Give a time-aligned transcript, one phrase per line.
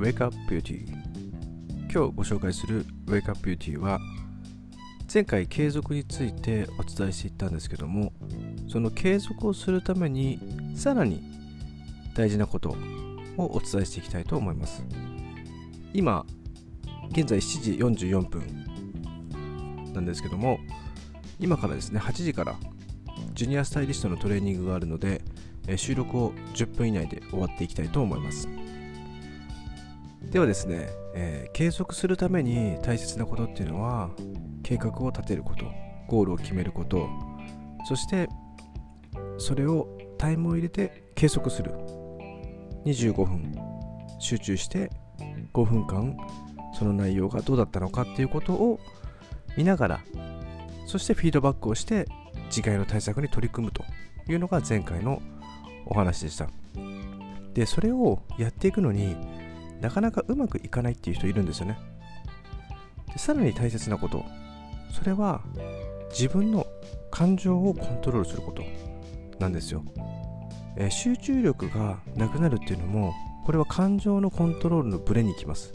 [0.00, 4.00] Wake Up Beauty 今日ご紹介する Wake Up Beauty は
[5.12, 8.14] 前回継続についてお伝えしていったんですけども
[8.66, 10.40] その継続をするために
[10.74, 11.22] さらに
[12.14, 12.70] 大事なこと
[13.36, 14.82] をお伝えしていきたいと思います。
[15.92, 16.24] 今
[17.10, 20.60] 現在7時44分なんですけども
[21.38, 22.56] 今からですね8時から
[23.34, 25.20] ジュニアスタイリストのトレーニングがあるので
[25.76, 28.48] 収録を10分以内で終わっていきたいと思います。
[30.22, 34.10] ではですね、えー、継続するために大切なことっていうのは
[34.62, 35.64] 計画を立てること
[36.06, 37.08] ゴールを決めること
[37.86, 38.28] そして
[39.38, 39.88] それを
[40.18, 41.72] タイムを入れて計測する。
[42.84, 43.54] 25分
[44.18, 44.90] 集中して
[45.52, 46.16] 5分間
[46.74, 48.80] その内容がどうだったのかっていうことを
[49.56, 50.00] 見ながら
[50.86, 52.06] そしてフィードバックをして
[52.48, 53.84] 次回の対策に取り組むと
[54.28, 55.20] いうのが前回の
[55.86, 56.48] お話でした。
[57.54, 59.16] でそれをやっていくのに
[59.80, 61.78] なかなかうまくいかないっていう人いるんですよね。
[63.12, 64.24] でさらに大切なこと。
[64.92, 65.40] それは
[66.10, 66.66] 自分の
[67.10, 68.62] 感情をコントロールすること
[69.38, 69.84] なんですよ、
[70.76, 73.14] えー、集中力がなくなるっていうのも
[73.46, 75.72] これは感情のコントロールのブレに行きます。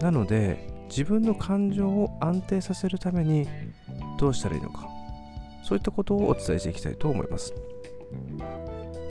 [0.00, 3.46] なので自分の感情を安定させるために
[4.18, 4.88] どうしたらいいのか。
[5.62, 7.54] そういったことをお伝えしていきたいと思います。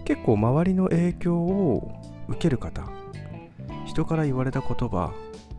[0.06, 1.92] 結構周りの影響を
[2.28, 2.84] 受ける方
[3.92, 5.14] 人から言われた言葉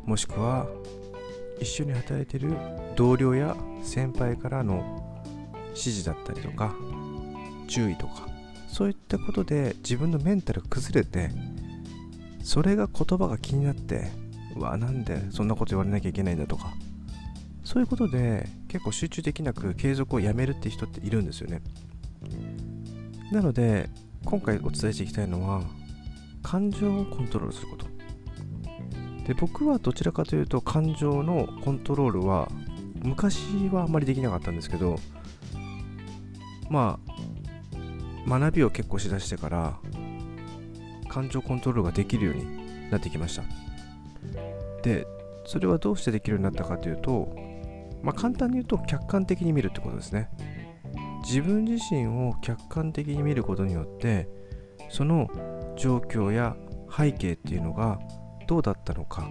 [0.06, 0.66] もしくは
[1.60, 2.56] 一緒に働いてる
[2.96, 5.28] 同僚や先輩からの
[5.68, 6.74] 指示だったりとか
[7.68, 8.26] 注意とか
[8.68, 11.28] そういったことで自分のメンタル崩れて
[12.42, 14.10] それが言葉が気になって
[14.56, 16.72] うわなんでそんなこと言われなきゃいけないんだとか
[17.64, 21.60] そういうことで結構集中できなく継続をやめるって人っているんですよね。
[23.30, 23.90] なので
[24.24, 25.62] 今回お伝えしていきたいのは
[26.42, 27.91] 感情をコントロールすること。
[29.26, 32.48] で僕はどちらかというと感情のコントロールは
[33.02, 34.96] 昔はあんまりできなかったんですけど
[36.68, 36.98] ま
[38.26, 39.78] あ学びを結構しだしてから
[41.08, 43.42] 感情コントロールができるようになってきました。
[44.82, 45.06] で
[45.44, 47.34] それはどうしてできるようになったかというと
[48.02, 50.30] まあ簡単に言うと客観的に見るってことですね。
[51.24, 54.28] 自分自身を客観的に見ることによって
[54.88, 55.30] その
[55.76, 56.56] 状況や
[56.94, 58.00] 背景っていうのが
[58.46, 59.28] どうだったのか？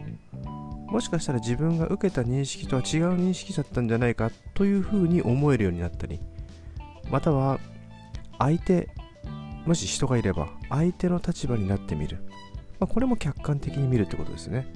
[0.87, 6.19] もしかしたら自分が受けた認識とは違う認識だったんじゃないかというふうに思えるようになったり。
[7.09, 7.59] または
[8.39, 8.89] 相手
[9.65, 12.23] もし人がいれば相手の立場になってみる、
[12.79, 14.71] まあ、これも客観的に見るってことですね。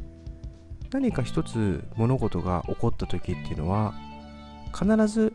[0.91, 3.93] 何か一つ物事が起こった時っていうのは
[4.73, 5.33] 必ず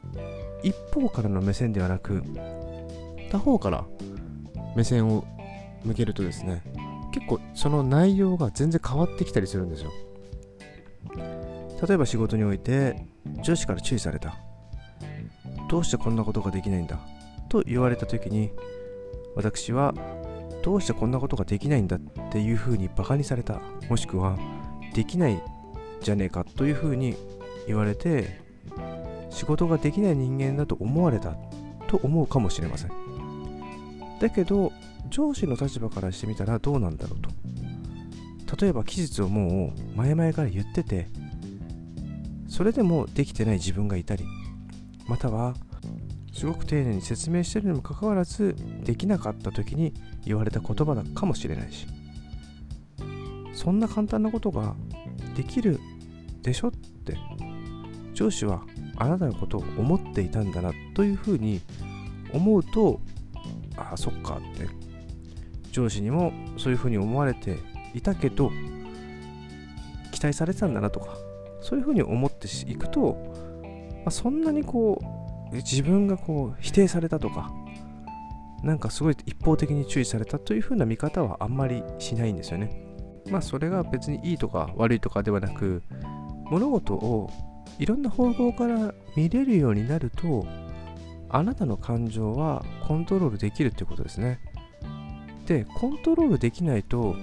[0.62, 2.22] 一方からの目線ではなく
[3.31, 3.84] 他方から
[4.77, 5.25] 目線を
[5.84, 6.62] 向けるとですね
[7.12, 9.93] 結構その内容が全然変わってきたりするんですよ。
[11.87, 13.04] 例えば仕事において
[13.43, 14.37] 上司から注意された。
[15.69, 16.99] どうしてこんなことができないんだ？
[17.49, 18.50] と言われた時に
[19.34, 19.94] 私は
[20.62, 21.97] どうしてこんなことができないんだ？
[21.97, 22.00] っ
[22.31, 23.60] ていうふうにバカにされた。
[23.88, 24.38] もしくは
[24.94, 25.43] できない
[26.03, 26.44] じゃねえか？
[26.44, 27.16] というふうに
[27.66, 28.41] 言われて
[29.31, 31.34] 仕事ができない人間だと思われた。
[31.87, 32.91] と思うかもしれません。
[34.20, 34.72] だけど
[35.09, 37.31] 上司の立場からしてみたらどうなんだろうと。
[38.61, 41.06] 例えば期日をもう前々から言ってて
[42.49, 44.25] それでもできてない自分がいたり
[45.06, 45.55] または
[46.33, 49.94] すごく丁寧に説明してるにもかかわらずできなかった時に
[50.25, 51.87] 言われた言葉だかもしれないし。
[53.61, 54.75] そんな簡単なことが
[55.37, 55.78] できる
[56.41, 57.19] でしょって
[58.15, 58.62] 上司は
[58.97, 61.61] あなたのことを思っていたんだなというふうに
[62.32, 63.03] 思うと
[63.77, 64.67] ああそっかって
[65.70, 67.58] 上司にもそういうふうに思われて
[67.94, 68.50] いたけど
[70.12, 71.16] 期待されてたんだなとか
[71.60, 73.16] そういうふうに思っていくと、
[74.04, 74.98] まあ、そんなにこ
[75.53, 77.53] う自分がこう否定されたとか
[78.62, 82.70] なんかすごい一方的に注意されたというふうな見方はあんまりしないんですよね。
[83.31, 85.82] まあそれが別にいいとか悪いとかではなく
[86.50, 87.31] 物事を
[87.78, 90.46] いろんな方向から見れるようになると
[91.28, 94.40] あなたの感情はコントロールできるってことですね
[95.50, 97.17] でコントロールできないと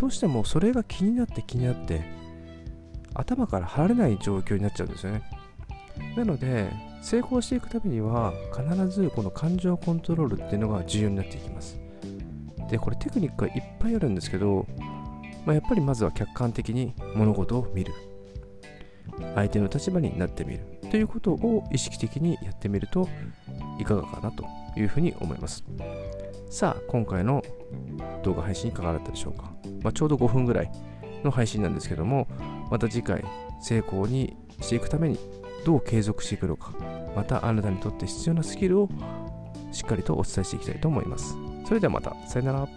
[0.00, 2.02] どうしてもそれが気になって気になって
[3.12, 5.22] 頭から離れない状況になっちゃうんですよね。
[6.16, 6.72] なので
[7.02, 11.78] 成功していくためには必ずこの感情コントロールっていうのが重要になっていきます。
[12.70, 14.66] でこれテクニックがいっぱいあるんですけど、
[15.44, 17.92] まあ、やっぱりまずは客観的に物事を見る。
[19.34, 20.60] 相手の立場になってみる。
[20.90, 23.08] ということを意識的にやってみると
[23.78, 25.62] いかがかなというふうに思います。
[26.54, 27.42] さあ今回の
[28.22, 29.52] 動画配信いかがだったでしょうか、
[29.82, 30.70] まあ、ちょうど5分ぐらい
[31.24, 32.28] の配信なんですけども、
[32.70, 33.24] また次回
[33.60, 35.18] 成功にしていくために
[35.66, 36.72] どう継続していくのか、
[37.16, 38.88] またあなたにとって必要なスキルを
[39.72, 41.34] しっかりとお伝えしていきたいと思います。
[41.66, 42.68] それではまた、さよなら。